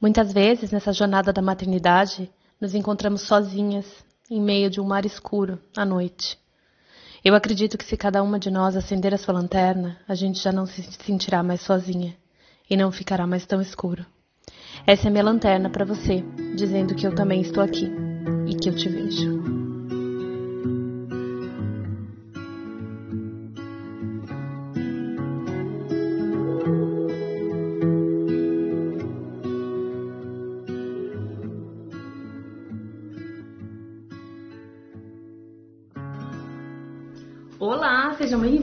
[0.00, 3.86] Muitas vezes, nessa jornada da maternidade, nos encontramos sozinhas,
[4.30, 6.38] em meio de um mar escuro, à noite.
[7.24, 10.52] Eu acredito que se cada uma de nós acender a sua lanterna, a gente já
[10.52, 12.16] não se sentirá mais sozinha
[12.68, 14.04] e não ficará mais tão escuro.
[14.86, 16.22] Essa é minha lanterna para você,
[16.54, 17.90] dizendo que eu também estou aqui
[18.46, 19.55] e que eu te vejo.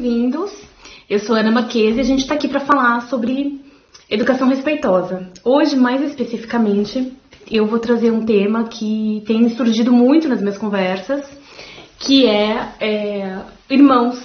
[0.04, 0.52] Bem-vindos.
[1.10, 3.62] Eu sou Ana Maquese e a gente está aqui para falar sobre
[4.10, 5.32] educação respeitosa.
[5.46, 7.14] Hoje, mais especificamente,
[7.50, 11.26] eu vou trazer um tema que tem surgido muito nas minhas conversas,
[12.00, 14.20] que é, é irmãos.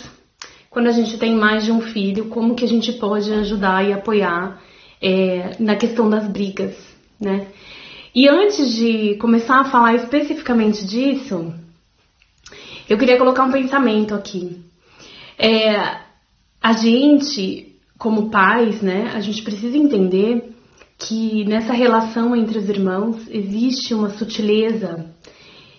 [0.69, 3.93] Quando a gente tem mais de um filho, como que a gente pode ajudar e
[3.93, 4.61] apoiar
[5.01, 6.75] é, na questão das brigas,
[7.21, 7.47] né?
[8.13, 11.55] E antes de começar a falar especificamente disso,
[12.89, 14.67] eu queria colocar um pensamento aqui.
[15.39, 16.00] É,
[16.61, 20.53] a gente, como pais, né, a gente precisa entender
[20.98, 25.06] que nessa relação entre os irmãos existe uma sutileza,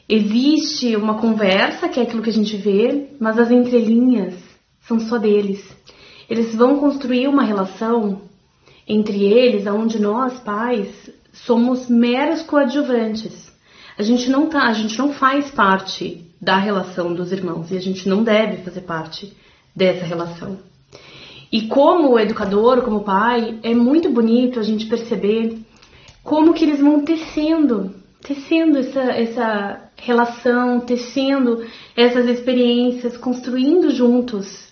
[0.08, 4.36] existe uma conversa, que é aquilo que a gente vê, mas as entrelinhas
[4.88, 5.62] são só deles.
[6.30, 8.22] Eles vão construir uma relação
[8.88, 13.52] entre eles, onde nós, pais, somos meros coadjuvantes.
[13.98, 17.82] A gente não tá, a gente não faz parte da relação dos irmãos e a
[17.82, 19.36] gente não deve fazer parte
[19.76, 20.60] dessa relação.
[21.52, 25.58] E como educador, como pai, é muito bonito a gente perceber
[26.24, 34.70] como que eles vão tecendo, tecendo essa, essa relação, tecendo essas experiências, construindo juntos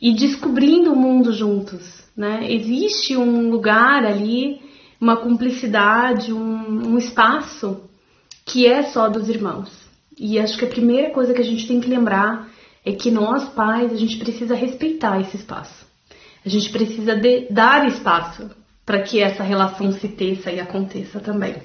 [0.00, 2.04] e descobrindo o mundo juntos.
[2.16, 2.46] Né?
[2.48, 4.60] Existe um lugar ali,
[5.00, 7.82] uma cumplicidade, um, um espaço
[8.46, 9.68] que é só dos irmãos.
[10.16, 12.48] E acho que a primeira coisa que a gente tem que lembrar
[12.84, 15.86] é que nós, pais, a gente precisa respeitar esse espaço.
[16.44, 17.18] A gente precisa
[17.50, 18.50] dar espaço
[18.84, 21.56] para que essa relação se teça e aconteça também.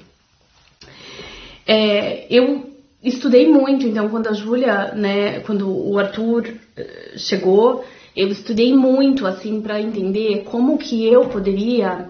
[1.67, 2.69] É, eu
[3.03, 7.83] estudei muito, então quando a Júlia, né, quando o Arthur eh, chegou,
[8.15, 12.09] eu estudei muito assim para entender como que eu poderia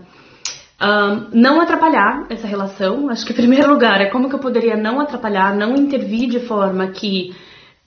[0.81, 3.09] um, não atrapalhar essa relação.
[3.09, 6.40] Acho que, em primeiro lugar, é como que eu poderia não atrapalhar, não intervir de
[6.40, 7.36] forma que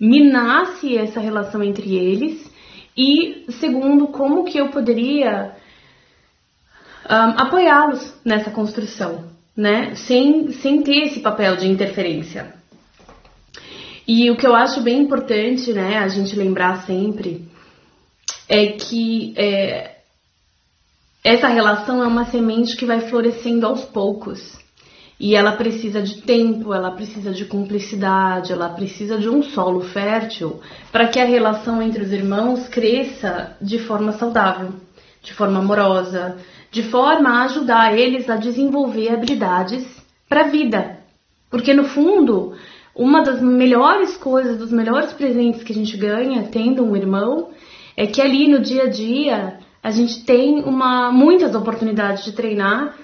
[0.03, 2.51] minasse essa relação entre eles.
[2.97, 5.55] E, segundo, como que eu poderia
[7.09, 9.95] um, apoiá-los nessa construção, né?
[9.95, 12.53] Sem, sem ter esse papel de interferência.
[14.07, 17.49] E o que eu acho bem importante, né, a gente lembrar sempre
[18.49, 19.99] é que é,
[21.23, 24.59] essa relação é uma semente que vai florescendo aos poucos.
[25.23, 30.59] E ela precisa de tempo, ela precisa de cumplicidade, ela precisa de um solo fértil
[30.91, 34.71] para que a relação entre os irmãos cresça de forma saudável,
[35.23, 36.39] de forma amorosa,
[36.73, 39.87] de forma a ajudar eles a desenvolver habilidades
[40.29, 40.99] para a vida.
[41.49, 42.55] Porque no fundo,
[42.93, 47.51] uma das melhores coisas, dos melhores presentes que a gente ganha tendo um irmão
[47.97, 52.97] é que ali no dia a dia a gente tem uma, muitas oportunidades de treinar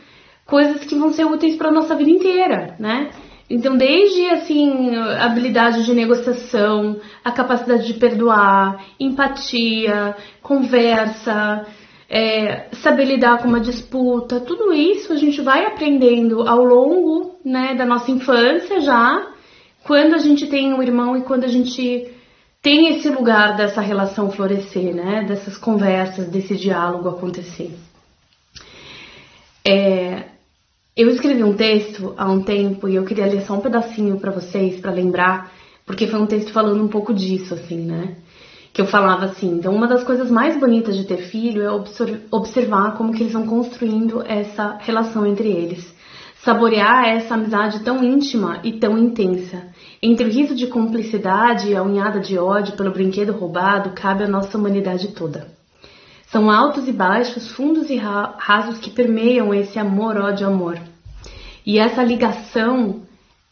[0.49, 3.11] coisas que vão ser úteis para a nossa vida inteira, né?
[3.51, 11.67] Então, desde assim, habilidade de negociação, a capacidade de perdoar, empatia, conversa,
[12.09, 17.75] é, saber lidar com uma disputa, tudo isso a gente vai aprendendo ao longo né,
[17.75, 19.33] da nossa infância já,
[19.85, 22.11] quando a gente tem um irmão e quando a gente
[22.61, 25.25] tem esse lugar dessa relação florescer, né?
[25.25, 27.73] Dessas conversas, desse diálogo acontecer.
[29.67, 30.38] É,
[30.99, 34.33] eu escrevi um texto há um tempo e eu queria ler só um pedacinho para
[34.33, 35.53] vocês, para lembrar,
[35.87, 38.17] porque foi um texto falando um pouco disso, assim, né?
[38.73, 41.71] Que eu falava assim, então uma das coisas mais bonitas de ter filho é
[42.31, 45.97] observar como que eles vão construindo essa relação entre eles
[46.49, 49.67] saborear essa amizade tão íntima e tão intensa.
[50.01, 54.29] Entre o riso de cumplicidade e a unhada de ódio pelo brinquedo roubado, cabe a
[54.29, 55.49] nossa humanidade toda.
[56.31, 60.79] São altos e baixos, fundos e rasos que permeiam esse amor, ódio, amor.
[61.69, 63.03] E essa ligação,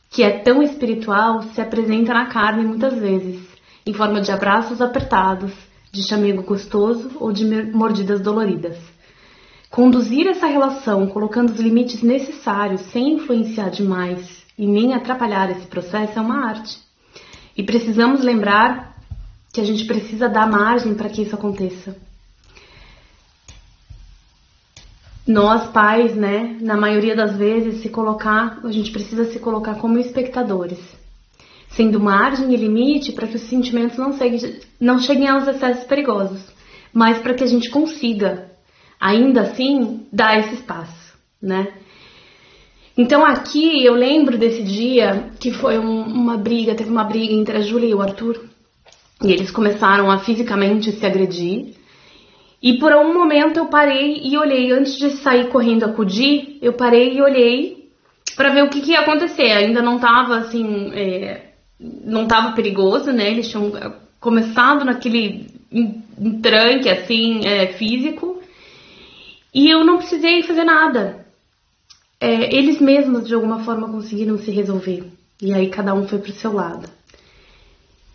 [0.09, 3.47] que é tão espiritual, se apresenta na carne muitas vezes,
[3.85, 5.53] em forma de abraços apertados,
[5.93, 8.79] de chamego gostoso ou de mordidas doloridas.
[9.71, 16.19] Conduzir essa relação colocando os limites necessários sem influenciar demais e nem atrapalhar esse processo
[16.19, 16.79] é uma arte.
[17.55, 18.97] E precisamos lembrar
[19.53, 21.95] que a gente precisa dar margem para que isso aconteça.
[25.27, 29.99] Nós pais, né, na maioria das vezes se colocar, a gente precisa se colocar como
[29.99, 30.79] espectadores,
[31.71, 36.41] sendo margem e limite para que os sentimentos não, cheguem, não cheguem aos excessos perigosos,
[36.93, 38.51] mas para que a gente consiga,
[39.01, 41.73] ainda assim, dar esse espaço, né?
[42.97, 47.59] Então aqui eu lembro desse dia que foi um, uma briga, teve uma briga entre
[47.59, 48.41] a Júlia e o Arthur,
[49.23, 51.75] e eles começaram a fisicamente se agredir.
[52.63, 57.15] E por um momento eu parei e olhei, antes de sair correndo acudir, eu parei
[57.15, 57.91] e olhei
[58.37, 59.53] para ver o que, que, ia acontecer.
[59.53, 63.31] Ainda não tava assim, é, não tava perigoso, né?
[63.31, 65.47] Eles tinham é, começado naquele
[66.43, 68.41] tranque assim, é, físico.
[69.55, 71.27] E eu não precisei fazer nada.
[72.19, 75.05] É, eles mesmos de alguma forma conseguiram se resolver.
[75.41, 76.89] E aí cada um foi pro seu lado.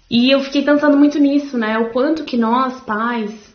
[0.10, 1.78] E eu fiquei pensando muito nisso, né?
[1.78, 3.51] O quanto que nós, pais,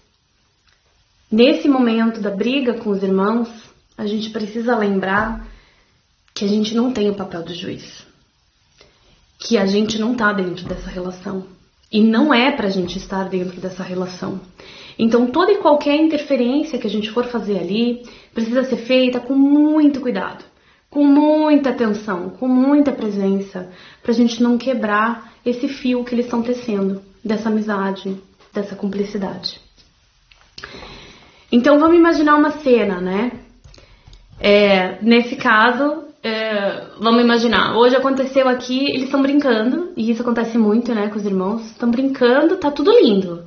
[1.30, 3.48] Nesse momento da briga com os irmãos,
[3.98, 5.44] a gente precisa lembrar
[6.32, 8.06] que a gente não tem o papel do juiz,
[9.40, 11.44] que a gente não está dentro dessa relação
[11.90, 14.40] e não é para a gente estar dentro dessa relação.
[14.96, 19.34] Então, toda e qualquer interferência que a gente for fazer ali precisa ser feita com
[19.34, 20.44] muito cuidado,
[20.88, 23.68] com muita atenção, com muita presença,
[24.00, 28.16] para a gente não quebrar esse fio que eles estão tecendo dessa amizade,
[28.54, 29.60] dessa cumplicidade.
[31.56, 33.32] Então vamos imaginar uma cena, né?
[34.38, 40.58] É, nesse caso, é, vamos imaginar, hoje aconteceu aqui, eles estão brincando, e isso acontece
[40.58, 43.46] muito, né, com os irmãos, estão brincando, tá tudo lindo.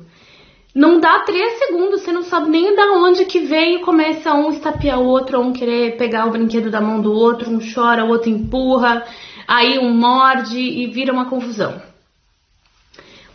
[0.74, 4.98] Não dá três segundos, você não sabe nem da onde que veio, começa um estapear
[4.98, 8.28] o outro, um querer pegar o brinquedo da mão do outro, um chora, o outro
[8.28, 9.04] empurra,
[9.46, 11.80] aí um morde e vira uma confusão.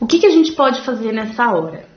[0.02, 1.95] O que, que a gente pode fazer nessa hora?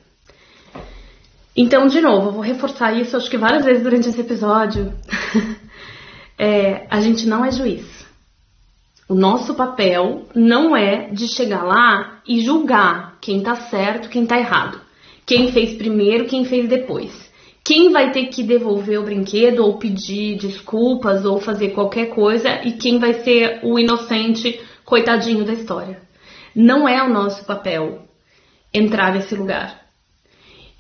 [1.61, 4.95] Então, de novo, eu vou reforçar isso, acho que várias vezes durante esse episódio.
[6.39, 7.85] é, a gente não é juiz.
[9.09, 14.39] O nosso papel não é de chegar lá e julgar quem tá certo, quem tá
[14.39, 14.81] errado.
[15.27, 17.29] Quem fez primeiro, quem fez depois.
[17.65, 22.75] Quem vai ter que devolver o brinquedo ou pedir desculpas ou fazer qualquer coisa e
[22.75, 26.01] quem vai ser o inocente coitadinho da história.
[26.55, 28.07] Não é o nosso papel
[28.73, 29.88] entrar nesse lugar.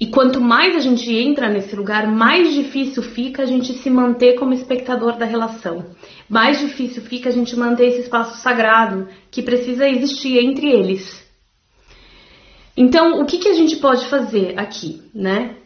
[0.00, 4.34] E quanto mais a gente entra nesse lugar, mais difícil fica a gente se manter
[4.34, 5.86] como espectador da relação.
[6.28, 11.26] Mais difícil fica a gente manter esse espaço sagrado que precisa existir entre eles.
[12.76, 15.56] Então, o que, que a gente pode fazer aqui, né?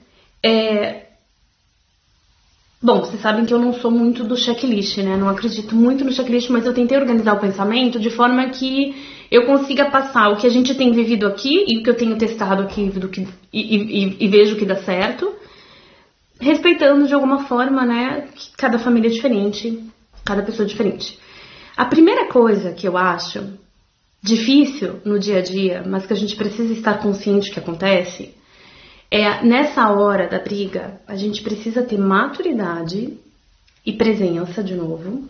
[0.43, 1.08] É...
[2.81, 5.14] Bom, vocês sabem que eu não sou muito do checklist, né?
[5.14, 8.94] Não acredito muito no checklist, mas eu tentei organizar o pensamento de forma que
[9.32, 12.19] eu consiga passar o que a gente tem vivido aqui e o que eu tenho
[12.19, 15.34] testado aqui do que, e, e, e vejo que dá certo,
[16.38, 19.82] respeitando de alguma forma, né, que cada família é diferente,
[20.23, 21.19] cada pessoa é diferente.
[21.75, 23.58] A primeira coisa que eu acho
[24.23, 28.34] difícil no dia a dia, mas que a gente precisa estar consciente que acontece,
[29.11, 33.17] é nessa hora da briga, a gente precisa ter maturidade
[33.84, 35.26] e presença de novo,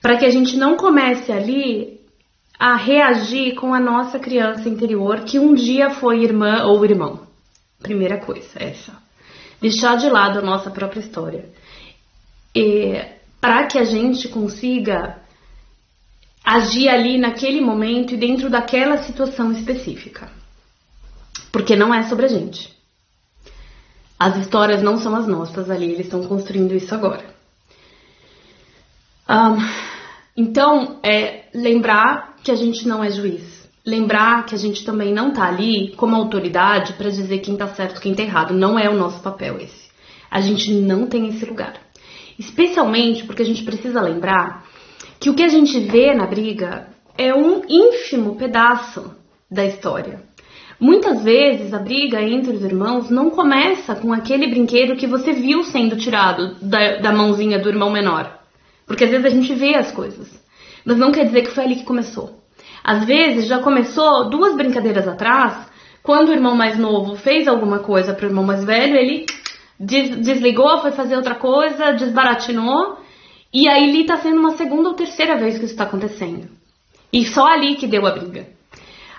[0.00, 1.93] para que a gente não comece ali
[2.58, 7.26] a reagir com a nossa criança interior que um dia foi irmã ou irmão.
[7.80, 8.92] Primeira coisa, essa.
[9.60, 11.48] Deixar de lado a nossa própria história.
[13.40, 15.18] Para que a gente consiga
[16.44, 20.30] agir ali naquele momento e dentro daquela situação específica.
[21.50, 22.74] Porque não é sobre a gente.
[24.18, 27.24] As histórias não são as nossas ali, eles estão construindo isso agora.
[29.28, 29.56] Um,
[30.36, 33.64] então, é lembrar que a gente não é juiz.
[33.86, 38.00] Lembrar que a gente também não tá ali como autoridade para dizer quem tá certo,
[38.00, 38.52] quem tá errado.
[38.52, 39.90] Não é o nosso papel esse.
[40.30, 41.74] A gente não tem esse lugar.
[42.38, 44.64] Especialmente porque a gente precisa lembrar
[45.20, 49.14] que o que a gente vê na briga é um ínfimo pedaço
[49.48, 50.22] da história.
[50.80, 55.62] Muitas vezes a briga entre os irmãos não começa com aquele brinquedo que você viu
[55.62, 58.43] sendo tirado da, da mãozinha do irmão menor.
[58.86, 60.28] Porque às vezes a gente vê as coisas,
[60.84, 62.42] mas não quer dizer que foi ali que começou.
[62.82, 65.66] Às vezes já começou duas brincadeiras atrás,
[66.02, 69.24] quando o irmão mais novo fez alguma coisa para o irmão mais velho, ele
[69.80, 72.98] des desligou, foi fazer outra coisa, desbaratinou,
[73.52, 76.48] e aí ali está sendo uma segunda ou terceira vez que isso está acontecendo.
[77.12, 78.46] E só ali que deu a briga.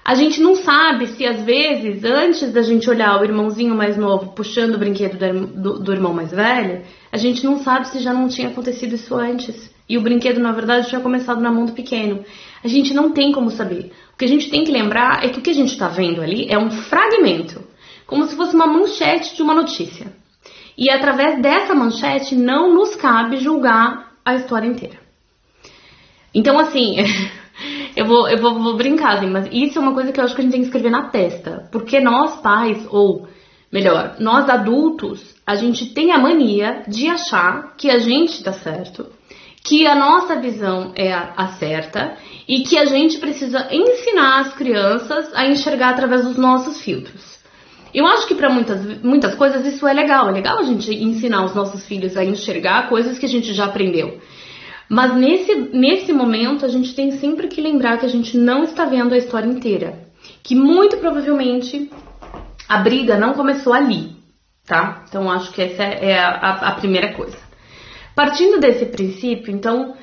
[0.03, 4.33] A gente não sabe se às vezes, antes da gente olhar o irmãozinho mais novo
[4.33, 6.83] puxando o brinquedo do, do, irmão mais velho,
[7.15, 9.73] a gente não sabe se já não tinha acontecido isso antes.
[9.87, 12.25] E o brinquedo, na verdade, tinha começado na mão do pequeno.
[12.61, 13.93] A gente não tem como saber.
[14.13, 16.21] O que a gente tem que lembrar é que o que a gente está vendo
[16.21, 17.63] ali é um fragmento,
[18.05, 20.11] como se fosse uma manchete de uma notícia.
[20.77, 24.99] E através dessa manchete não nos cabe julgar a história inteira.
[26.33, 26.97] Então, assim,
[27.95, 30.35] eu, vou, eu vou, vou brincar, assim, mas isso é uma coisa que eu acho
[30.35, 31.69] que a gente tem que escrever na testa.
[31.71, 33.25] Porque nós, pais, ou
[33.71, 39.07] melhor, nós adultos, a gente tem a mania de achar que a gente tá certo,
[39.63, 45.31] que a nossa visão é a certa e que a gente precisa ensinar as crianças
[45.33, 47.35] a enxergar através dos nossos filtros.
[47.93, 50.29] Eu acho que para muitas, muitas coisas isso é legal.
[50.29, 53.65] É legal a gente ensinar os nossos filhos a enxergar coisas que a gente já
[53.65, 54.19] aprendeu.
[54.89, 58.85] Mas nesse, nesse momento a gente tem sempre que lembrar que a gente não está
[58.85, 60.07] vendo a história inteira.
[60.43, 61.89] Que muito provavelmente
[62.67, 64.14] a briga não começou ali,
[64.65, 65.03] tá?
[65.07, 67.37] Então acho que essa é a, a, a primeira coisa.
[68.15, 69.95] Partindo desse princípio, então,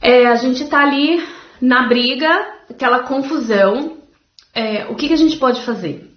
[0.00, 1.22] é, a gente tá ali
[1.60, 2.30] na briga,
[2.70, 3.98] aquela confusão.
[4.54, 6.10] É, o que, que a gente pode fazer?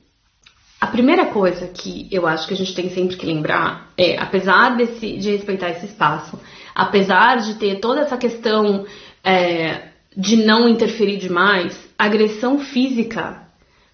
[0.79, 4.75] A primeira coisa que eu acho que a gente tem sempre que lembrar é, apesar
[4.75, 6.39] desse, de respeitar esse espaço,
[6.75, 8.85] apesar de ter toda essa questão
[9.23, 13.43] é, de não interferir demais, agressão física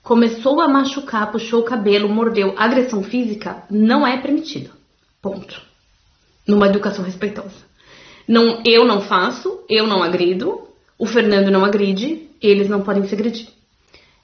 [0.10, 2.56] começou a machucar, puxou o cabelo, mordeu.
[2.58, 4.72] Agressão física não é permitida.
[5.22, 5.62] Ponto.
[6.48, 7.64] Numa educação respeitosa.
[8.28, 10.62] Não, eu não faço, eu não agrido,
[10.98, 13.50] o Fernando não agride, eles não podem se agredir.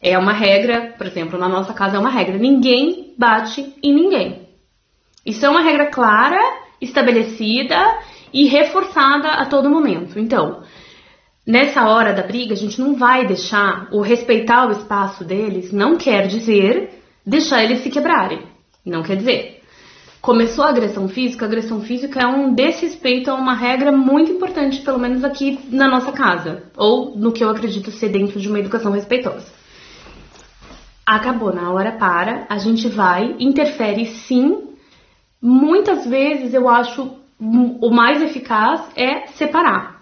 [0.01, 4.49] É uma regra, por exemplo, na nossa casa é uma regra: ninguém bate em ninguém.
[5.23, 6.41] Isso é uma regra clara,
[6.81, 7.77] estabelecida
[8.33, 10.17] e reforçada a todo momento.
[10.17, 10.63] Então,
[11.45, 15.97] nessa hora da briga, a gente não vai deixar o respeitar o espaço deles, não
[15.97, 18.39] quer dizer deixar eles se quebrarem.
[18.85, 19.61] Não quer dizer.
[20.21, 24.81] Começou a agressão física, a agressão física é um desrespeito a uma regra muito importante,
[24.81, 28.59] pelo menos aqui na nossa casa, ou no que eu acredito ser dentro de uma
[28.59, 29.45] educação respeitosa
[31.05, 34.75] acabou, na hora para, a gente vai, interfere sim.
[35.39, 39.94] Muitas vezes eu acho o mais eficaz é separar.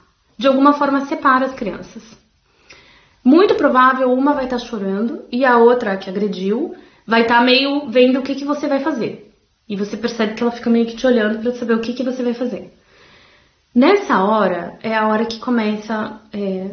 [0.44, 2.04] De alguma forma, separa as crianças.
[3.24, 6.76] Muito provável uma vai estar tá chorando e a outra que agrediu
[7.08, 9.32] vai estar tá meio vendo o que, que você vai fazer.
[9.70, 12.04] E você percebe que ela fica meio que te olhando para saber o que, que
[12.04, 12.74] você vai fazer.
[13.74, 16.72] Nessa hora é a hora que começa é,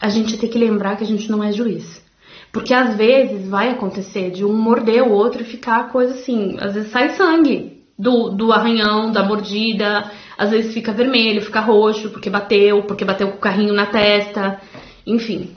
[0.00, 2.02] a gente ter que lembrar que a gente não é juiz.
[2.50, 6.72] Porque às vezes vai acontecer de um morder o outro e ficar coisa assim, às
[6.72, 10.10] vezes sai sangue do, do arranhão, da mordida,
[10.42, 14.60] às vezes fica vermelho, fica roxo porque bateu, porque bateu com o carrinho na testa,
[15.06, 15.54] enfim.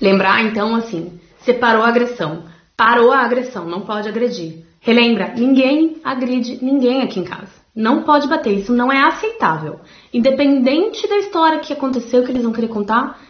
[0.00, 4.64] Lembrar então assim, separou a agressão, parou a agressão, não pode agredir.
[4.80, 7.52] Relembra, ninguém agride ninguém aqui em casa.
[7.76, 9.80] Não pode bater, isso não é aceitável.
[10.12, 13.20] Independente da história que aconteceu, que eles vão querer contar,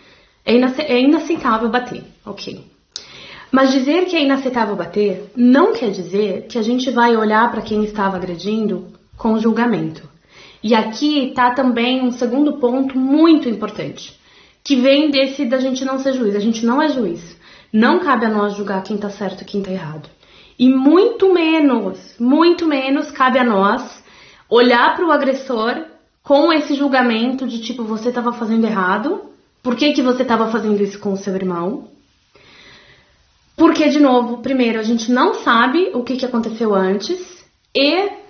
[0.47, 2.65] é, é inaceitável bater, ok?
[3.51, 7.63] Mas dizer que é inaceitável bater não quer dizer que a gente vai olhar para
[7.63, 10.14] quem estava agredindo com julgamento.
[10.65, 14.19] E aqui está também um segundo ponto muito importante,
[14.65, 16.35] que vem desse da gente não ser juiz.
[16.35, 17.37] A gente não é juiz.
[17.71, 20.09] Não cabe a nós julgar quem está certo e quem está errado.
[20.59, 24.03] E muito menos, muito menos cabe a nós
[24.49, 25.85] olhar para o agressor
[26.23, 29.21] com esse julgamento de tipo, você estava fazendo errado,
[29.63, 31.89] por que, que você estava fazendo isso com o seu irmão?
[33.55, 37.45] Porque, de novo, primeiro, a gente não sabe o que, que aconteceu antes
[37.77, 38.24] e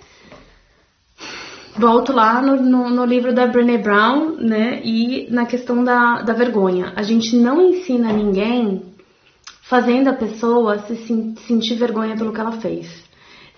[1.77, 4.81] volto lá no, no, no, livro da Brené Brown, né?
[4.83, 6.93] E na questão da, da vergonha.
[6.95, 8.81] A gente não ensina ninguém
[9.63, 10.95] fazendo a pessoa se
[11.47, 13.03] sentir vergonha pelo que ela fez.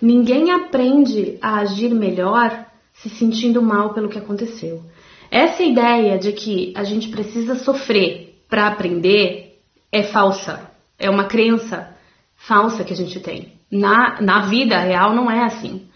[0.00, 4.82] Ninguém aprende a agir melhor se sentindo mal pelo que aconteceu.
[5.30, 9.60] Essa ideia de que a gente precisa sofrer para aprender
[9.92, 10.70] é falsa.
[10.98, 11.94] É uma crença
[12.34, 13.52] falsa que a gente tem.
[13.70, 15.86] Na, na vida real não é assim.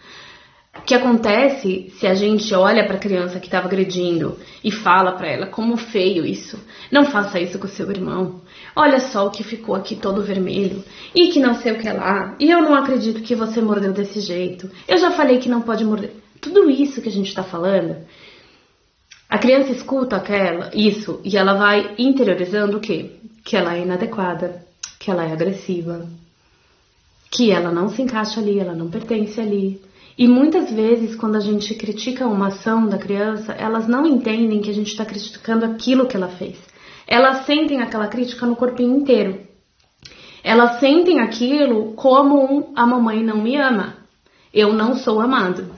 [0.83, 5.13] O que acontece se a gente olha para a criança que estava agredindo e fala
[5.13, 6.59] para ela como feio isso?
[6.91, 8.41] Não faça isso com seu irmão.
[8.75, 10.83] Olha só o que ficou aqui todo vermelho
[11.15, 12.35] e que não sei o que é lá.
[12.37, 14.69] E eu não acredito que você mordeu desse jeito.
[14.85, 16.11] Eu já falei que não pode morder.
[16.41, 17.95] Tudo isso que a gente está falando,
[19.29, 23.11] a criança escuta aquela isso e ela vai interiorizando o quê?
[23.45, 24.65] Que ela é inadequada,
[24.99, 26.05] que ela é agressiva,
[27.31, 29.81] que ela não se encaixa ali, ela não pertence ali.
[30.17, 34.69] E muitas vezes, quando a gente critica uma ação da criança, elas não entendem que
[34.69, 36.57] a gente está criticando aquilo que ela fez.
[37.07, 39.41] Elas sentem aquela crítica no corpinho inteiro.
[40.43, 43.95] Elas sentem aquilo como um, a mamãe não me ama,
[44.53, 45.71] eu não sou amado.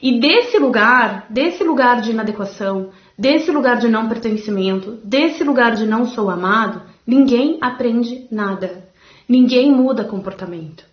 [0.00, 5.86] E desse lugar, desse lugar de inadequação, desse lugar de não pertencimento, desse lugar de
[5.86, 8.88] não sou amado, Ninguém aprende nada.
[9.28, 10.84] Ninguém muda comportamento.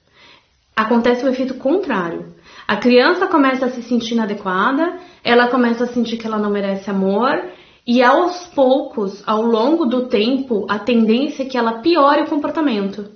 [0.76, 2.34] Acontece o efeito contrário.
[2.72, 4.94] A criança começa a se sentir inadequada,
[5.26, 7.38] ela começa a sentir que ela não merece amor,
[7.86, 13.10] e aos poucos, ao longo do tempo, a tendência é que ela piore o comportamento.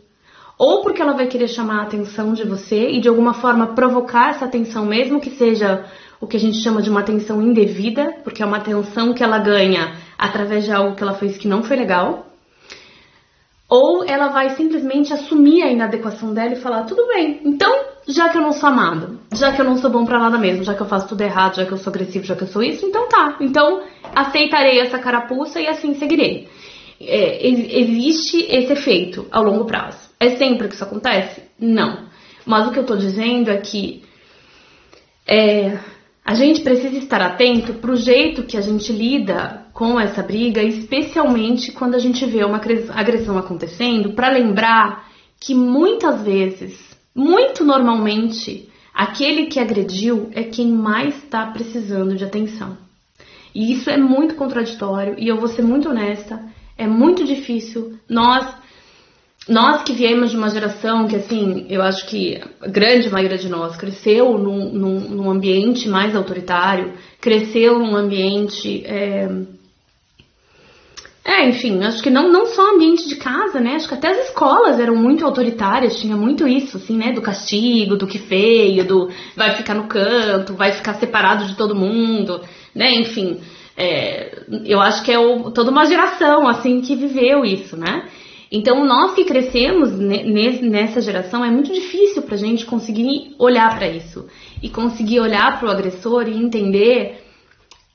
[0.59, 4.31] Ou porque ela vai querer chamar a atenção de você e de alguma forma provocar
[4.31, 5.85] essa atenção, mesmo que seja
[6.19, 9.39] o que a gente chama de uma atenção indevida, porque é uma atenção que ela
[9.39, 12.25] ganha através de algo que ela fez que não foi legal.
[13.69, 18.37] Ou ela vai simplesmente assumir a inadequação dela e falar: tudo bem, então, já que
[18.37, 20.81] eu não sou amado, já que eu não sou bom para nada mesmo, já que
[20.81, 23.07] eu faço tudo errado, já que eu sou agressivo, já que eu sou isso, então
[23.09, 23.37] tá.
[23.39, 23.81] Então
[24.13, 26.47] aceitarei essa carapuça e assim seguirei.
[27.01, 30.09] É, existe esse efeito ao longo prazo.
[30.19, 31.43] É sempre que isso acontece?
[31.59, 32.05] Não.
[32.45, 34.03] Mas o que eu tô dizendo é que
[35.27, 35.77] é,
[36.23, 40.63] a gente precisa estar atento para o jeito que a gente lida com essa briga,
[40.63, 42.61] especialmente quando a gente vê uma
[42.93, 45.09] agressão acontecendo, para lembrar
[45.39, 52.77] que muitas vezes, muito normalmente, aquele que agrediu é quem mais está precisando de atenção.
[53.53, 56.43] E isso é muito contraditório, e eu vou ser muito honesta,
[56.77, 58.45] é muito difícil nós
[59.47, 63.47] nós que viemos de uma geração que, assim, eu acho que a grande maioria de
[63.47, 68.83] nós cresceu num, num, num ambiente mais autoritário, cresceu num ambiente.
[68.85, 69.29] É,
[71.27, 73.73] é, enfim, acho que não, não só ambiente de casa, né?
[73.73, 77.13] Acho que até as escolas eram muito autoritárias, tinha muito isso, assim, né?
[77.13, 81.75] Do castigo, do que feio, do vai ficar no canto, vai ficar separado de todo
[81.75, 82.41] mundo,
[82.75, 82.93] né?
[82.93, 83.41] Enfim,
[83.75, 88.07] é, eu acho que é o, toda uma geração, assim, que viveu isso, né?
[88.51, 93.89] Então, nós que crescemos nessa geração, é muito difícil para a gente conseguir olhar para
[93.89, 94.27] isso
[94.61, 97.23] e conseguir olhar para o agressor e entender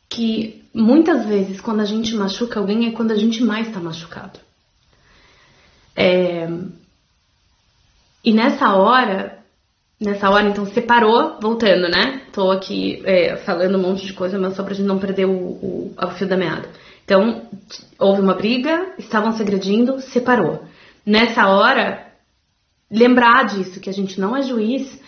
[0.08, 4.38] que muitas vezes, quando a gente machuca alguém, é quando a gente mais está machucado.
[5.96, 6.48] É...
[8.24, 9.38] E nessa hora,
[10.00, 12.22] nessa hora, então, separou, voltando, né?
[12.32, 15.32] Tô aqui é, falando um monte de coisa, mas só pra gente não perder o,
[15.32, 16.68] o, o fio da meada.
[17.04, 17.48] Então,
[17.98, 20.64] houve uma briga, estavam se agredindo, separou.
[21.04, 22.06] Nessa hora,
[22.90, 25.00] lembrar disso, que a gente não é juiz,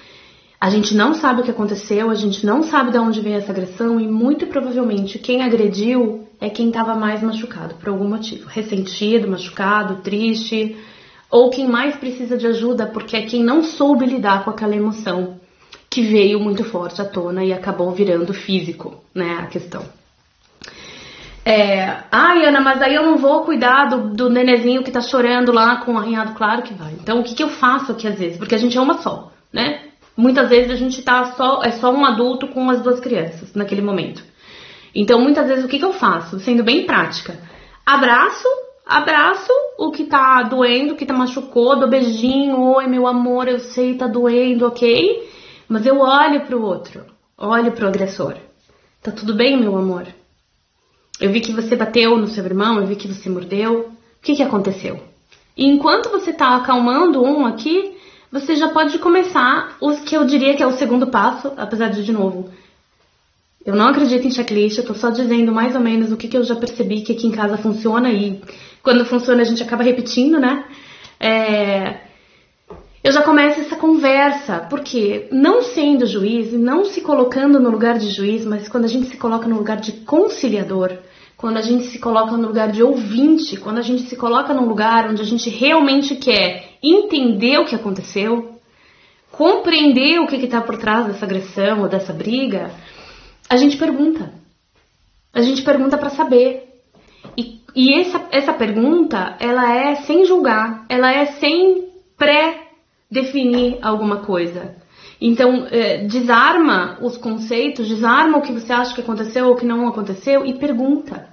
[0.63, 3.51] a gente não sabe o que aconteceu, a gente não sabe de onde veio essa
[3.51, 9.27] agressão e muito provavelmente quem agrediu é quem estava mais machucado por algum motivo, ressentido,
[9.27, 10.77] machucado, triste,
[11.29, 15.41] ou quem mais precisa de ajuda porque é quem não soube lidar com aquela emoção
[15.91, 19.83] que veio muito forte à tona e acabou virando físico, né, a questão.
[21.45, 25.51] É, ai, Ana, mas aí eu não vou cuidar do, do nenezinho que tá chorando
[25.51, 26.93] lá com o arranhado, claro que vai.
[26.93, 28.39] Então, o que, que eu faço aqui às vezes?
[28.39, 29.89] Porque a gente é uma só, né?
[30.17, 33.81] Muitas vezes a gente tá só, é só um adulto com as duas crianças naquele
[33.81, 34.23] momento.
[34.95, 36.39] Então, muitas vezes, o que, que eu faço?
[36.41, 37.39] Sendo bem prática.
[37.85, 38.47] Abraço,
[38.87, 43.59] abraço o que tá doendo, o que tá machucou, dou beijinho, oi, meu amor, eu
[43.59, 45.29] sei, tá doendo, ok?
[45.67, 47.07] Mas eu olho pro outro,
[47.39, 48.37] olho pro agressor.
[49.03, 50.07] Tá tudo bem, meu amor?
[51.19, 53.89] Eu vi que você bateu no seu irmão, eu vi que você mordeu.
[53.89, 55.01] O que, que aconteceu?
[55.57, 57.97] E enquanto você está acalmando um aqui,
[58.33, 62.03] você já pode começar os que eu diria que é o segundo passo, apesar de,
[62.03, 62.49] de novo,
[63.65, 66.37] eu não acredito em checklist, eu tô só dizendo mais ou menos o que, que
[66.37, 68.41] eu já percebi que aqui em casa funciona e
[68.83, 70.65] quando funciona a gente acaba repetindo, né?
[71.21, 72.01] É,
[73.05, 78.09] eu já começo essa conversa, porque não sendo juiz, não se colocando no lugar de
[78.09, 80.91] juiz, mas quando a gente se coloca no lugar de conciliador,
[81.37, 84.67] quando a gente se coloca no lugar de ouvinte, quando a gente se coloca num
[84.67, 88.59] lugar onde a gente realmente quer entender o que aconteceu,
[89.31, 92.71] compreender o que está por trás dessa agressão ou dessa briga,
[93.49, 94.33] a gente pergunta.
[95.33, 96.69] A gente pergunta para saber.
[97.37, 104.77] E, e essa, essa pergunta, ela é sem julgar, ela é sem pré-definir alguma coisa.
[105.21, 109.87] Então, é, desarma os conceitos, desarma o que você acha que aconteceu ou que não
[109.87, 111.29] aconteceu e pergunta.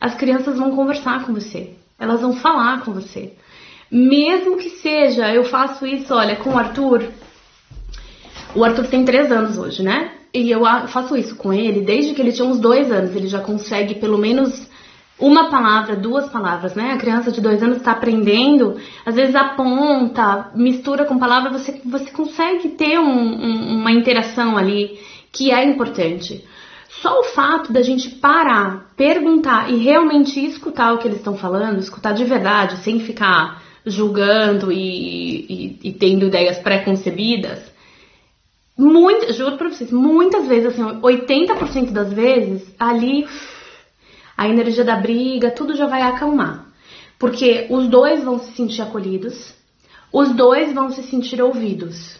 [0.00, 3.34] As crianças vão conversar com você, elas vão falar com você.
[3.90, 7.04] Mesmo que seja, eu faço isso, olha, com o Arthur.
[8.54, 10.12] O Arthur tem três anos hoje, né?
[10.32, 13.16] E eu faço isso com ele desde que ele tinha uns dois anos.
[13.16, 14.68] Ele já consegue pelo menos
[15.18, 16.92] uma palavra, duas palavras, né?
[16.92, 22.10] A criança de dois anos está aprendendo, às vezes aponta, mistura com palavras, você, você
[22.10, 24.98] consegue ter um, um, uma interação ali
[25.32, 26.44] que é importante.
[27.02, 31.78] Só o fato da gente parar, perguntar e realmente escutar o que eles estão falando,
[31.78, 37.60] escutar de verdade, sem ficar julgando e, e, e tendo ideias pré-concebidas,
[38.76, 43.26] muito, juro pra vocês, muitas vezes, assim, 80% das vezes, ali
[44.36, 46.66] a energia da briga, tudo já vai acalmar.
[47.18, 49.52] Porque os dois vão se sentir acolhidos,
[50.12, 52.16] os dois vão se sentir ouvidos.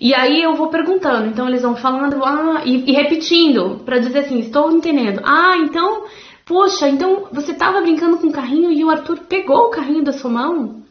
[0.00, 4.18] E aí eu vou perguntando, então eles vão falando ah, e, e repetindo para dizer
[4.18, 5.20] assim, estou entendendo.
[5.22, 6.06] Ah, então,
[6.52, 10.12] poxa, então você estava brincando com o carrinho e o Arthur pegou o carrinho da
[10.12, 10.82] sua mão?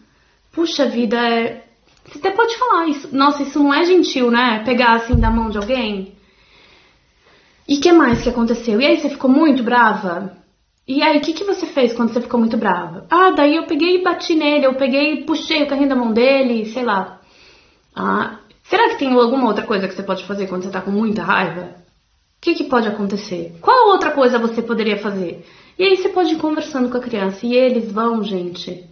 [0.51, 1.63] Puxa vida, é...
[2.03, 3.15] você até pode falar isso.
[3.15, 4.63] Nossa, isso não é gentil, né?
[4.65, 6.15] Pegar assim da mão de alguém.
[7.67, 8.81] E que mais que aconteceu?
[8.81, 10.35] E aí você ficou muito brava?
[10.87, 13.05] E aí, o que, que você fez quando você ficou muito brava?
[13.09, 16.11] Ah, daí eu peguei e bati nele, eu peguei e puxei o carrinho da mão
[16.11, 17.21] dele, sei lá.
[17.95, 18.39] Ah,
[18.71, 21.23] Será que tem alguma outra coisa que você pode fazer quando você está com muita
[21.23, 21.75] raiva?
[22.41, 23.53] O que, que pode acontecer?
[23.61, 25.45] Qual outra coisa você poderia fazer?
[25.77, 28.83] E aí você pode ir conversando com a criança e eles vão, gente.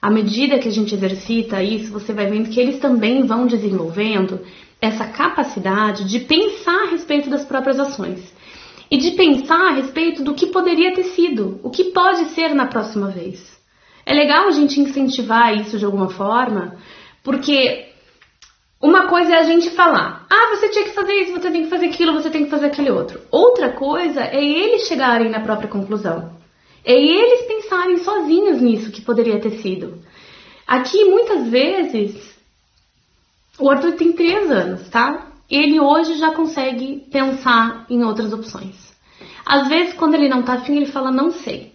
[0.00, 4.42] À medida que a gente exercita isso, você vai vendo que eles também vão desenvolvendo
[4.80, 8.32] essa capacidade de pensar a respeito das próprias ações
[8.88, 12.66] e de pensar a respeito do que poderia ter sido, o que pode ser na
[12.66, 13.60] próxima vez.
[14.06, 16.76] É legal a gente incentivar isso de alguma forma,
[17.24, 17.88] porque
[18.84, 21.70] uma coisa é a gente falar, ah, você tinha que fazer isso, você tem que
[21.70, 23.18] fazer aquilo, você tem que fazer aquele outro.
[23.30, 26.30] Outra coisa é eles chegarem na própria conclusão.
[26.84, 30.02] É eles pensarem sozinhos nisso que poderia ter sido.
[30.66, 32.38] Aqui, muitas vezes,
[33.58, 35.28] o Arthur tem três anos, tá?
[35.50, 38.92] Ele hoje já consegue pensar em outras opções.
[39.46, 41.72] Às vezes, quando ele não tá afim, ele fala, não sei.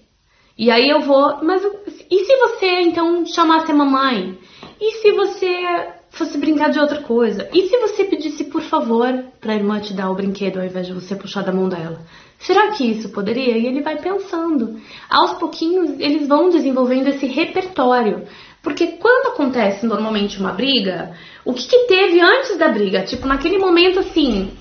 [0.56, 1.63] E aí eu vou, mas
[2.12, 4.38] e se você então chamasse a mamãe?
[4.80, 7.50] E se você fosse brincar de outra coisa?
[7.54, 10.88] E se você pedisse por favor para a irmã te dar o brinquedo ao invés
[10.88, 12.02] de você puxar da mão dela?
[12.39, 13.58] Será que isso poderia?
[13.58, 14.80] E ele vai pensando.
[15.10, 18.26] Aos pouquinhos eles vão desenvolvendo esse repertório.
[18.62, 23.04] Porque quando acontece normalmente uma briga, o que, que teve antes da briga?
[23.04, 24.52] Tipo, naquele momento assim,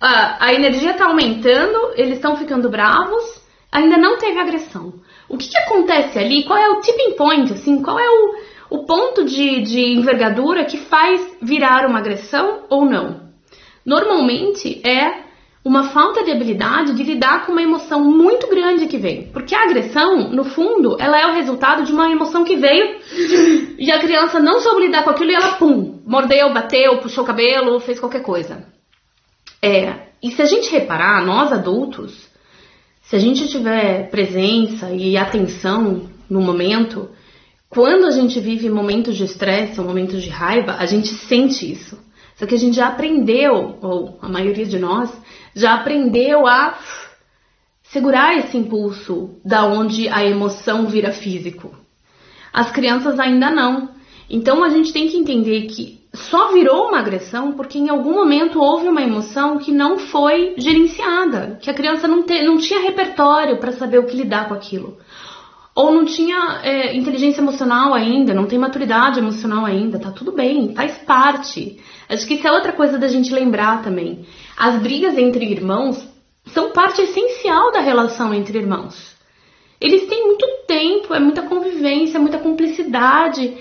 [0.00, 4.94] a, a energia está aumentando, eles estão ficando bravos, ainda não teve agressão.
[5.28, 6.44] O que, que acontece ali?
[6.44, 7.52] Qual é o tipping point?
[7.52, 8.34] Assim, qual é o,
[8.70, 13.28] o ponto de, de envergadura que faz virar uma agressão ou não.
[13.84, 15.28] Normalmente é
[15.64, 19.30] uma falta de habilidade de lidar com uma emoção muito grande que vem.
[19.30, 22.96] Porque a agressão, no fundo, ela é o resultado de uma emoção que veio
[23.78, 27.26] e a criança não soube lidar com aquilo e ela, pum, mordeu, bateu, puxou o
[27.26, 28.64] cabelo, fez qualquer coisa.
[29.60, 32.30] É, e se a gente reparar, nós adultos,
[33.02, 37.10] se a gente tiver presença e atenção no momento,
[37.70, 41.96] quando a gente vive momentos de estresse ou momentos de raiva, a gente sente isso.
[42.34, 45.08] Só que a gente já aprendeu, ou a maioria de nós,
[45.54, 46.76] já aprendeu a
[47.84, 51.72] segurar esse impulso da onde a emoção vira físico.
[52.52, 53.90] As crianças ainda não.
[54.28, 58.60] Então a gente tem que entender que só virou uma agressão porque em algum momento
[58.60, 63.58] houve uma emoção que não foi gerenciada, que a criança não, te, não tinha repertório
[63.58, 64.98] para saber o que lidar com aquilo
[65.80, 70.74] ou não tinha é, inteligência emocional ainda, não tem maturidade emocional ainda, tá tudo bem,
[70.74, 71.80] faz parte.
[72.08, 74.26] Acho que isso é outra coisa da gente lembrar também.
[74.56, 76.06] As brigas entre irmãos
[76.46, 79.16] são parte essencial da relação entre irmãos.
[79.80, 83.56] Eles têm muito tempo, é muita convivência, muita cumplicidade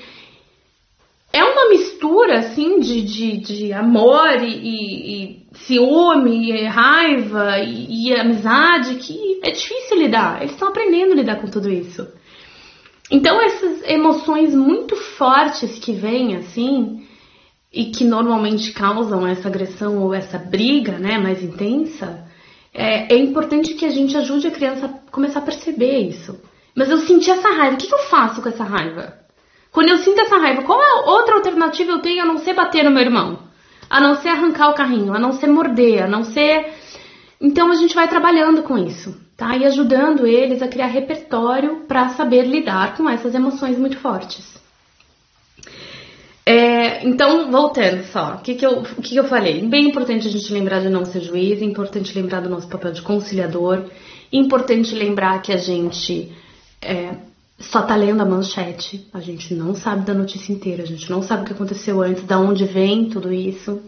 [1.40, 8.14] é uma mistura assim de, de, de amor e, e, ciúme, e raiva e, e,
[8.14, 10.42] amizade que é difícil lidar.
[10.42, 12.06] Eles estão aprendendo a lidar com tudo isso.
[13.10, 17.08] Então essas emoções muito fortes que vêm assim
[17.72, 22.28] e que normalmente causam essa agressão ou essa briga, né, mais intensa,
[22.74, 26.40] é, é importante que a gente ajude a criança a começar a perceber isso.
[26.76, 27.76] Mas eu senti essa raiva.
[27.76, 29.20] O que eu faço com essa raiva?
[29.72, 32.84] Quando eu sinto essa raiva, qual é outra alternativa eu tenho a não ser bater
[32.84, 33.40] no meu irmão?
[33.90, 36.74] A não ser arrancar o carrinho, a não ser morder, a não ser.
[37.40, 39.56] Então a gente vai trabalhando com isso, tá?
[39.56, 44.60] E ajudando eles a criar repertório para saber lidar com essas emoções muito fortes.
[46.46, 49.62] É, então, voltando só, o que, que, eu, que, que eu falei?
[49.68, 53.04] Bem importante a gente lembrar de não ser juiz, importante lembrar do nosso papel de
[53.04, 53.86] conciliador,
[54.34, 56.32] importante lembrar que a gente
[56.82, 57.16] é,
[57.60, 61.22] só tá lendo a manchete, a gente não sabe da notícia inteira, a gente não
[61.22, 63.82] sabe o que aconteceu antes, da onde vem tudo isso.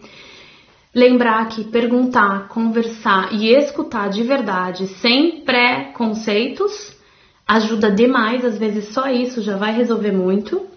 [0.94, 6.94] Lembrar que perguntar, conversar e escutar de verdade, sem pré-conceitos,
[7.48, 10.68] ajuda demais, às vezes só isso já vai resolver muito.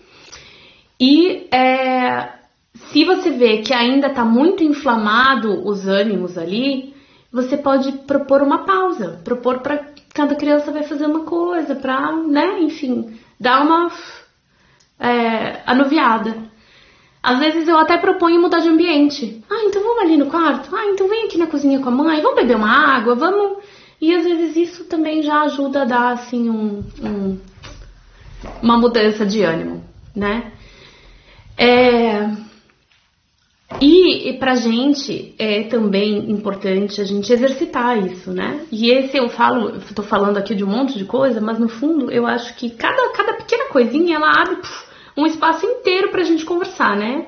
[1.01, 2.29] E é,
[2.75, 6.95] se você vê que ainda está muito inflamado os ânimos ali,
[7.33, 12.61] você pode propor uma pausa, propor para cada criança vai fazer uma coisa para, né,
[12.61, 13.91] enfim, dar uma
[14.99, 16.37] é, anuviada.
[17.21, 19.43] Às vezes eu até proponho mudar de ambiente.
[19.51, 20.75] Ah, então vamos ali no quarto?
[20.75, 23.65] Ah, então vem aqui na cozinha com a mãe, vamos beber uma água, vamos.
[24.01, 27.39] E às vezes isso também já ajuda a dar assim um, um
[28.63, 29.83] uma mudança de ânimo,
[30.15, 30.53] né?
[31.57, 32.29] É...
[33.81, 38.65] E, e pra gente é também importante a gente exercitar isso, né?
[38.71, 42.11] E esse eu falo, tô falando aqui de um monte de coisa, mas no fundo
[42.11, 46.45] eu acho que cada, cada pequena coisinha ela abre puf, um espaço inteiro pra gente
[46.45, 47.27] conversar, né?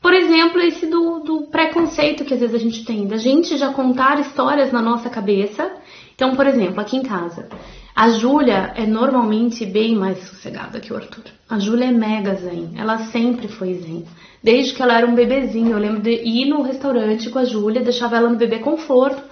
[0.00, 3.72] Por exemplo, esse do, do preconceito que às vezes a gente tem, da gente já
[3.72, 5.70] contar histórias na nossa cabeça.
[6.14, 7.48] Então, por exemplo, aqui em casa,
[7.96, 11.24] a Júlia é normalmente bem mais sossegada que o Arthur.
[11.48, 14.04] A Júlia é mega zen, ela sempre foi zen.
[14.42, 17.82] Desde que ela era um bebezinho, eu lembro de ir no restaurante com a Júlia,
[17.82, 19.22] deixava ela no bebê conforto.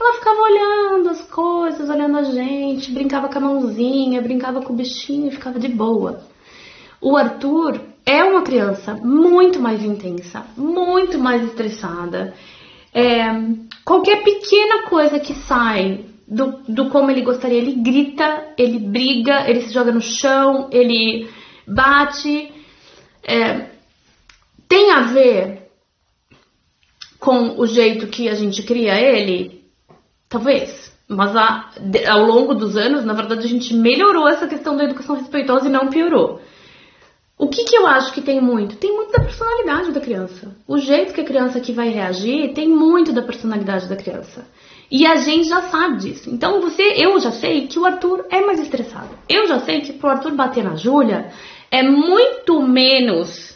[0.00, 4.76] Ela ficava olhando as coisas, olhando a gente, brincava com a mãozinha, brincava com o
[4.76, 6.24] bichinho ficava de boa.
[7.00, 12.34] O Arthur é uma criança muito mais intensa, muito mais estressada.
[12.92, 13.26] É,
[13.84, 17.58] qualquer pequena coisa que sai do, do como ele gostaria.
[17.58, 21.28] Ele grita, ele briga, ele se joga no chão, ele
[21.66, 22.50] bate.
[23.22, 23.66] É,
[24.66, 25.68] tem a ver
[27.20, 29.62] com o jeito que a gente cria ele?
[30.28, 30.90] Talvez.
[31.06, 31.70] Mas a,
[32.08, 35.70] ao longo dos anos, na verdade, a gente melhorou essa questão da educação respeitosa e
[35.70, 36.40] não piorou.
[37.38, 38.76] O que, que eu acho que tem muito?
[38.76, 40.56] Tem muito da personalidade da criança.
[40.66, 44.46] O jeito que a criança aqui vai reagir tem muito da personalidade da criança.
[44.94, 46.28] E a gente já sabe disso.
[46.28, 49.08] Então você, eu já sei que o Arthur é mais estressado.
[49.26, 51.30] Eu já sei que pro Arthur bater na Júlia
[51.70, 53.50] é muito menos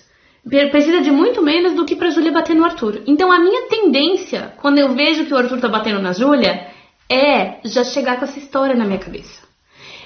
[0.70, 3.03] precisa de muito menos do que pra Júlia bater no Arthur.
[3.07, 6.68] Então a minha tendência, quando eu vejo que o Arthur tá batendo na Júlia,
[7.11, 9.42] é já chegar com essa história na minha cabeça.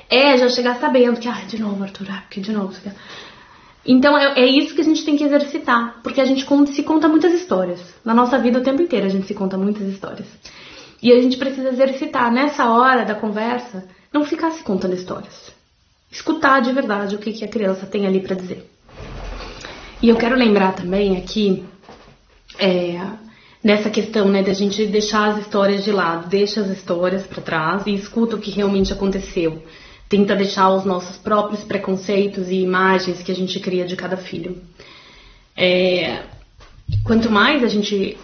[0.09, 2.75] É já chegar sabendo que, ah, de novo, Arthur, ah, porque de novo.
[3.87, 7.07] Então é, é, isso que a gente tem que exercitar, porque a gente se conta
[7.07, 7.81] muitas histórias.
[8.05, 10.27] Na nossa vida o tempo inteiro a gente se conta muitas histórias.
[11.03, 15.53] E a gente precisa exercitar nessa hora da conversa, não ficar se contando histórias.
[16.11, 18.69] Escutar de verdade o que, que a criança tem ali para dizer.
[20.03, 21.65] E eu quero lembrar também aqui,
[22.59, 23.01] é,
[23.63, 27.87] nessa questão né, da gente deixar as histórias de lado, deixa as histórias para trás
[27.87, 29.63] e escuta o que realmente aconteceu.
[30.09, 34.61] Tenta deixar os nossos próprios preconceitos e imagens que a gente cria de cada filho.
[35.57, 36.23] É,
[37.05, 38.19] quanto mais a gente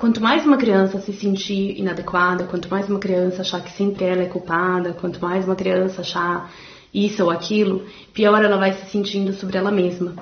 [0.00, 4.22] Quanto mais uma criança se sentir inadequada, quanto mais uma criança achar que sempre ela
[4.22, 6.50] é culpada, quanto mais uma criança achar
[6.92, 10.14] isso ou aquilo, pior ela vai se sentindo sobre ela mesma.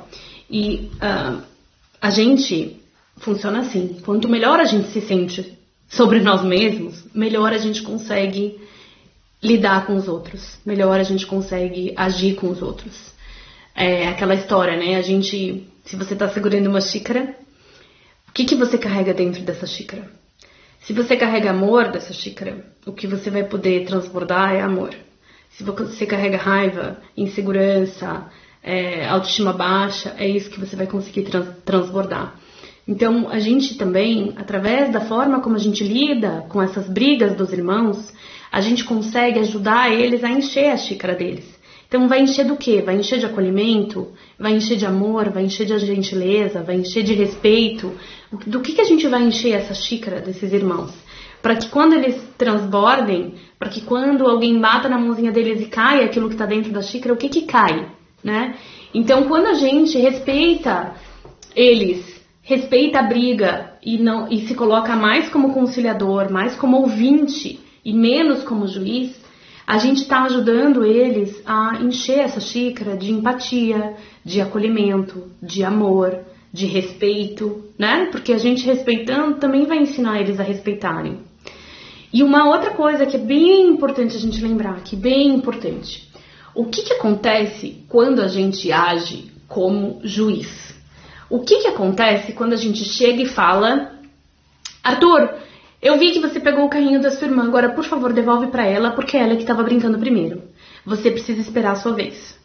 [0.51, 1.41] E uh,
[2.03, 2.83] a gente
[3.19, 5.57] funciona assim: quanto melhor a gente se sente
[5.89, 8.61] sobre nós mesmos, melhor a gente consegue
[9.41, 13.13] lidar com os outros, melhor a gente consegue agir com os outros.
[13.77, 14.97] É aquela história, né?
[14.97, 17.33] A gente, se você está segurando uma xícara,
[18.39, 20.09] que, que você carrega dentro dessa xícara?
[20.83, 24.95] Se você carrega amor dessa xícara, o que você vai poder transbordar é amor.
[25.51, 28.31] Se você carrega raiva, insegurança,
[28.63, 32.37] é, autoestima baixa, é isso que você vai conseguir trans transbordar.
[32.87, 37.53] Então, a gente também, através da forma como a gente lida com essas brigas dos
[37.53, 38.13] irmãos,
[38.53, 41.58] a gente consegue ajudar eles a encher a xícara deles.
[41.89, 42.83] Então vai encher do quê?
[42.83, 47.15] Vai encher de acolhimento, vai encher de amor, vai encher de gentileza, vai encher de
[47.15, 47.91] respeito.
[48.47, 50.93] Do que, que a gente vai encher essa xícara desses irmãos?
[51.41, 56.05] Para que quando eles transbordem, para que quando alguém bata na mãozinha deles e caia
[56.05, 57.89] aquilo que está dentro da xícara, o que que cai,
[58.23, 58.57] né?
[58.93, 60.93] Então quando a gente respeita
[61.57, 67.61] eles, respeita a briga e não e se coloca mais como conciliador, mais como ouvinte
[67.83, 69.19] e menos como juiz,
[69.69, 76.21] a gente está ajudando eles a encher essa xícara de empatia, de acolhimento, de amor,
[76.51, 78.09] de respeito, né?
[78.11, 81.19] Porque a gente respeitando também vai ensinar eles a respeitarem.
[82.11, 86.09] E uma outra coisa que é bem importante a gente lembrar, que é bem importante.
[86.55, 90.75] O que, que acontece quando a gente age como juiz?
[91.29, 93.93] O que, que acontece quando a gente chega e fala,
[94.83, 95.29] Arthur,
[95.81, 98.67] eu vi que você pegou o carrinho da sua irmã, agora por favor devolve para
[98.67, 100.43] ela, porque é ela que estava brincando primeiro.
[100.85, 102.39] Você precisa esperar a sua vez.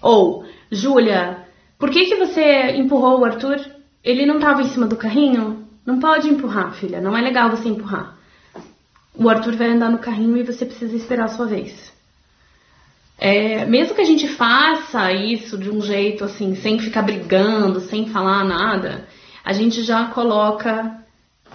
[0.00, 1.44] Ou, Júlia,
[1.78, 3.60] por que, que você empurrou o Arthur?
[4.02, 5.66] Ele não estava em cima do carrinho?
[5.84, 8.16] Não pode empurrar, filha, não é legal você empurrar.
[9.14, 11.92] O Arthur vai andar no carrinho e você precisa esperar a sua vez.
[13.18, 18.08] É, mesmo que a gente faça isso de um jeito assim, sem ficar brigando, sem
[18.08, 19.06] falar nada,
[19.44, 21.03] a gente já coloca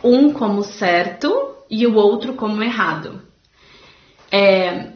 [0.03, 1.31] um como certo
[1.69, 3.21] e o outro como errado.
[4.31, 4.93] É,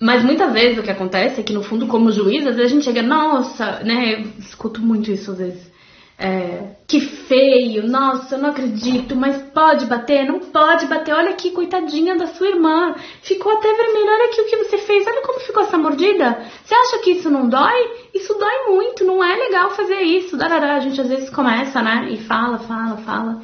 [0.00, 2.74] mas muitas vezes o que acontece é que, no fundo, como juiz, às vezes a
[2.74, 4.14] gente chega, nossa, né?
[4.14, 5.72] Eu escuto muito isso às vezes.
[6.16, 10.24] é, que feio, nossa, eu não acredito, mas pode bater?
[10.24, 14.46] Não pode bater, olha aqui, coitadinha da sua irmã, ficou até vermelha, olha aqui o
[14.46, 16.38] que você fez, olha como ficou essa mordida.
[16.64, 18.08] Você acha que isso não dói?
[18.14, 20.36] Isso dói muito, não é legal fazer isso.
[20.36, 23.42] Darará, a gente às vezes começa, né, e fala, fala, fala,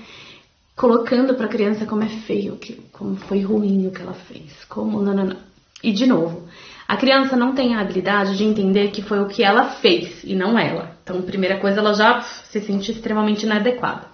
[0.80, 2.58] colocando pra criança como é feio,
[2.90, 5.36] como foi ruim o que ela fez, como não.
[5.82, 6.48] E de novo,
[6.88, 10.34] a criança não tem a habilidade de entender que foi o que ela fez e
[10.34, 10.96] não ela.
[11.02, 14.06] Então, primeira coisa, ela já se sente extremamente inadequada.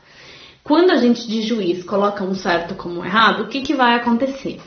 [0.64, 3.94] Quando a gente de juiz coloca um certo como um errado, o que, que vai
[3.94, 4.60] acontecer?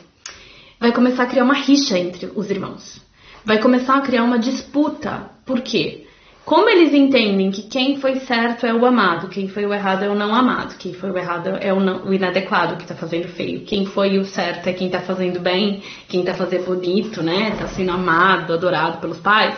[0.80, 2.98] Vai começar a criar uma rixa entre os irmãos.
[3.44, 5.30] Vai começar a criar uma disputa.
[5.44, 6.06] Por quê?
[6.50, 10.08] Como eles entendem que quem foi certo é o amado, quem foi o errado é
[10.08, 13.28] o não amado, quem foi o errado é o, não, o inadequado que está fazendo
[13.28, 17.50] feio, quem foi o certo é quem está fazendo bem, quem está fazendo bonito, né?
[17.50, 19.54] Está sendo amado, adorado pelos pais.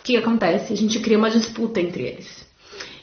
[0.00, 0.70] O que acontece?
[0.70, 2.46] A gente cria uma disputa entre eles.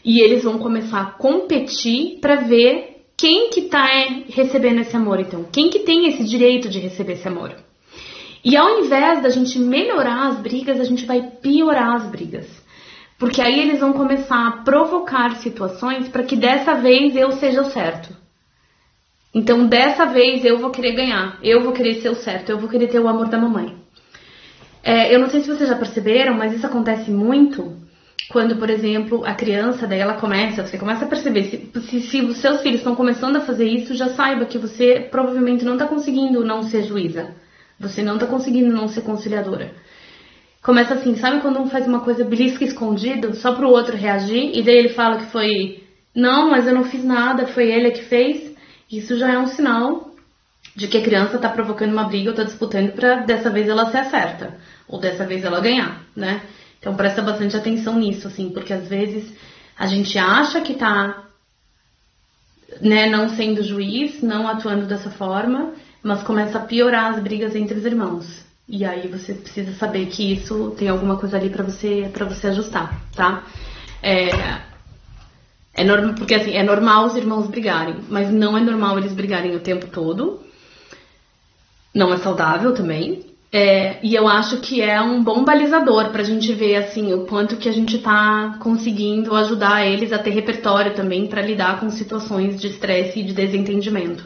[0.04, 5.20] E eles vão começar a competir para ver quem que está é, recebendo esse amor,
[5.20, 5.48] então.
[5.52, 7.56] Quem que tem esse direito de receber esse amor.
[8.44, 12.64] E ao invés da gente melhorar as brigas, a gente vai piorar as brigas.
[13.18, 17.72] Porque aí eles vão começar a provocar situações para que dessa vez eu seja o
[17.72, 18.14] certo.
[19.34, 22.70] Então, dessa vez eu vou querer ganhar, eu vou querer ser o certo, eu vou
[22.70, 23.76] querer ter o amor da mamãe.
[24.84, 27.76] É, eu não sei se vocês já perceberam, mas isso acontece muito
[28.30, 32.22] quando, por exemplo, a criança, daí ela começa, você começa a perceber, se, se, se
[32.22, 35.88] os seus filhos estão começando a fazer isso, já saiba que você provavelmente não está
[35.88, 37.34] conseguindo não ser juíza.
[37.80, 39.74] Você não está conseguindo não ser conciliadora
[40.66, 44.64] começa assim, sabe quando um faz uma coisa belisca escondido, só pro outro reagir, e
[44.64, 48.56] daí ele fala que foi, não, mas eu não fiz nada, foi ele que fez.
[48.92, 50.10] Isso já é um sinal
[50.76, 53.92] de que a criança tá provocando uma briga ou tá disputando para dessa vez ela
[53.92, 56.42] ser certa, ou dessa vez ela ganhar, né?
[56.80, 59.32] Então presta bastante atenção nisso, assim, porque às vezes
[59.78, 61.26] a gente acha que tá
[62.82, 67.78] né, não sendo juiz, não atuando dessa forma, mas começa a piorar as brigas entre
[67.78, 68.44] os irmãos.
[68.68, 72.48] E aí você precisa saber que isso tem alguma coisa ali para você para você
[72.48, 73.44] ajustar, tá?
[74.02, 74.30] É,
[75.74, 79.56] é normal, porque assim, é normal os irmãos brigarem, mas não é normal eles brigarem
[79.56, 80.40] o tempo todo.
[81.94, 83.36] Não é saudável também.
[83.52, 87.56] É, e eu acho que é um bom balizador pra gente ver assim o quanto
[87.56, 92.60] que a gente tá conseguindo ajudar eles a ter repertório também para lidar com situações
[92.60, 94.26] de estresse e de desentendimento.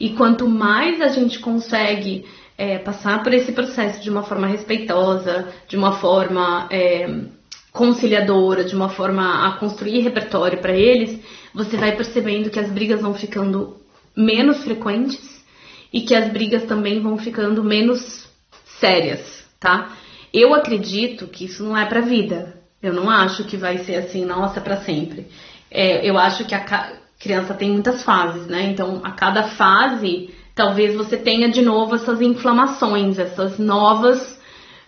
[0.00, 2.24] E quanto mais a gente consegue
[2.62, 7.24] é, passar por esse processo de uma forma respeitosa, de uma forma é,
[7.72, 11.18] conciliadora, de uma forma a construir repertório para eles,
[11.52, 13.78] você vai percebendo que as brigas vão ficando
[14.16, 15.44] menos frequentes
[15.92, 18.28] e que as brigas também vão ficando menos
[18.78, 19.96] sérias, tá?
[20.32, 22.62] Eu acredito que isso não é para vida.
[22.80, 25.26] Eu não acho que vai ser assim, nossa, para sempre.
[25.68, 28.70] É, eu acho que a criança tem muitas fases, né?
[28.70, 34.40] Então, a cada fase talvez você tenha de novo essas inflamações, essas novas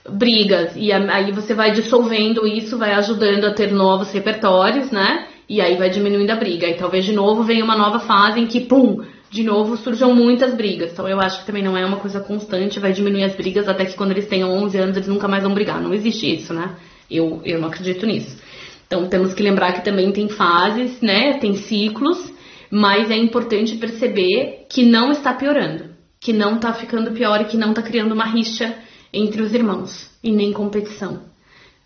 [0.08, 0.72] brigas.
[0.76, 5.28] E aí você vai dissolvendo isso, vai ajudando a ter novos repertórios, né?
[5.48, 6.66] E aí vai diminuindo a briga.
[6.66, 10.54] E talvez de novo venha uma nova fase em que, pum, de novo surjam muitas
[10.54, 10.92] brigas.
[10.92, 13.84] Então eu acho que também não é uma coisa constante, vai diminuir as brigas até
[13.84, 15.80] que quando eles tenham 11 anos eles nunca mais vão brigar.
[15.80, 16.76] Não existe isso, né?
[17.10, 18.42] Eu, eu não acredito nisso.
[18.86, 21.38] Então temos que lembrar que também tem fases, né?
[21.38, 22.33] Tem ciclos
[22.76, 27.56] mas é importante perceber que não está piorando, que não está ficando pior e que
[27.56, 28.76] não está criando uma rixa
[29.12, 31.20] entre os irmãos e nem competição,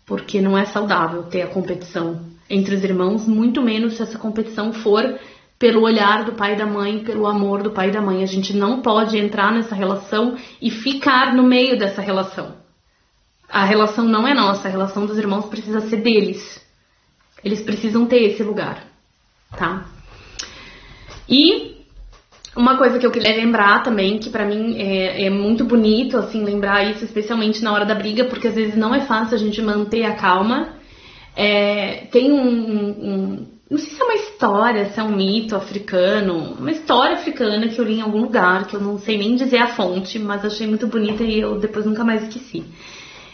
[0.03, 4.73] porque não é saudável ter a competição entre os irmãos, muito menos se essa competição
[4.73, 5.19] for
[5.59, 8.23] pelo olhar do pai e da mãe, pelo amor do pai e da mãe.
[8.23, 12.55] A gente não pode entrar nessa relação e ficar no meio dessa relação.
[13.47, 16.59] A relação não é nossa, a relação dos irmãos precisa ser deles.
[17.43, 18.83] Eles precisam ter esse lugar,
[19.55, 19.85] tá?
[21.29, 21.77] E
[22.55, 26.43] uma coisa que eu queria lembrar também, que para mim é, é, muito bonito, assim,
[26.43, 29.61] lembrar isso, especialmente na hora da briga, porque às vezes não é fácil a gente
[29.61, 30.73] manter a calma.
[31.35, 36.55] É, tem um, um, Não sei se é uma história, se é um mito africano,
[36.59, 39.59] uma história africana que eu li em algum lugar, que eu não sei nem dizer
[39.59, 42.65] a fonte, mas achei muito bonita e eu depois nunca mais esqueci.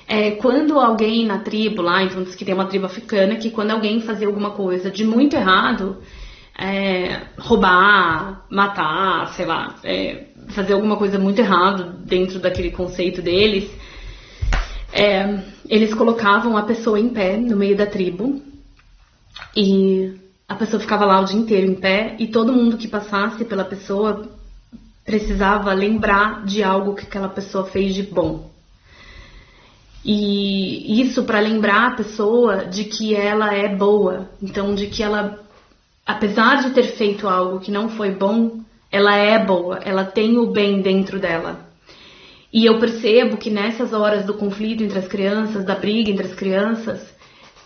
[0.08, 3.72] É, quando alguém na tribo lá, então diz que tem uma tribo africana, que quando
[3.72, 5.98] alguém fazia alguma coisa de muito errado,
[6.58, 13.70] é, roubar, matar, sei lá, é, fazer alguma coisa muito errada dentro daquele conceito deles,
[14.94, 18.42] é, eles colocavam a pessoa em pé no meio da tribo
[19.56, 20.14] e
[20.48, 23.66] a pessoa ficava lá o dia inteiro em pé e todo mundo que passasse pela
[23.66, 24.30] pessoa
[25.04, 28.50] precisava lembrar de algo que aquela pessoa fez de bom.
[30.04, 35.45] E isso para lembrar a pessoa de que ela é boa, então de que ela
[36.06, 38.60] apesar de ter feito algo que não foi bom,
[38.92, 41.66] ela é boa, ela tem o bem dentro dela.
[42.54, 46.34] E eu percebo que nessas horas do conflito entre as crianças, da briga entre as
[46.34, 47.02] crianças,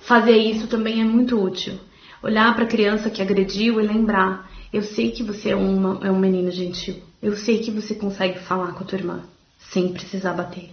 [0.02, 1.80] fazer isso também é muito útil.
[2.24, 6.12] Olhar para a criança que agrediu e lembrar: eu sei que você é, uma, é
[6.12, 6.96] um menino gentil.
[7.22, 9.24] Eu sei que você consegue falar com a tua irmã
[9.60, 10.70] sem precisar bater.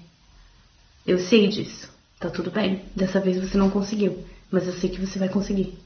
[1.06, 1.90] Eu sei disso.
[2.18, 2.82] Tá tudo bem.
[2.94, 5.76] Dessa vez você não conseguiu, mas eu sei que você vai conseguir.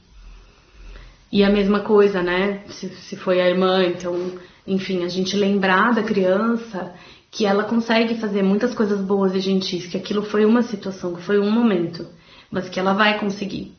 [1.31, 2.61] E a mesma coisa, né?
[2.67, 4.33] Se, se foi a irmã, então,
[4.67, 6.93] enfim, a gente lembrar da criança
[7.31, 11.21] que ela consegue fazer muitas coisas boas e gentis, que aquilo foi uma situação, que
[11.21, 12.05] foi um momento,
[12.51, 13.73] mas que ela vai conseguir.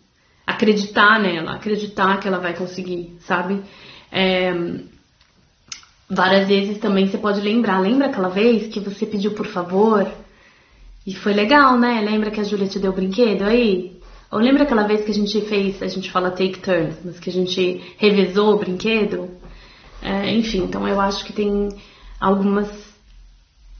[0.46, 3.62] Acreditar nela, acreditar que ela vai conseguir, sabe?
[4.10, 4.52] É,
[6.08, 7.78] várias vezes também você pode lembrar.
[7.78, 10.10] Lembra aquela vez que você pediu por favor?
[11.06, 12.00] E foi legal, né?
[12.00, 14.00] Lembra que a Júlia te deu o brinquedo aí?
[14.32, 17.30] Ou lembra aquela vez que a gente fez, a gente fala take turns, mas que
[17.30, 19.28] a gente revezou o brinquedo?
[20.00, 21.68] É, enfim, então eu acho que tem
[22.18, 22.68] algumas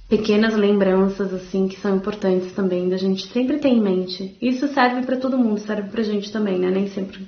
[0.09, 4.36] pequenas lembranças assim que são importantes também da gente sempre ter em mente.
[4.40, 6.70] Isso serve para todo mundo, serve pra gente também, né?
[6.70, 7.26] Nem sempre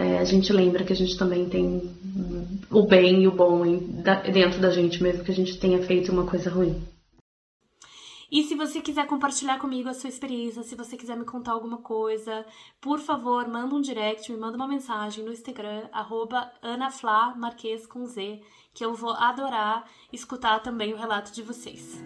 [0.00, 1.90] é, a gente lembra que a gente também tem
[2.70, 3.62] o bem e o bom
[4.32, 6.82] dentro da gente, mesmo que a gente tenha feito uma coisa ruim.
[8.30, 11.78] E se você quiser compartilhar comigo a sua experiência, se você quiser me contar alguma
[11.78, 12.46] coisa,
[12.80, 16.52] por favor, manda um direct, me manda uma mensagem no Instagram, arroba
[17.88, 18.40] com Z,
[18.72, 22.00] que eu vou adorar escutar também o relato de vocês.